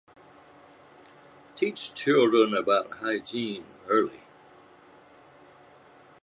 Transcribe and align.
Teach 1.55 1.93
children 1.93 2.55
about 2.55 2.89
hygiene 2.89 3.65
early. 3.87 4.21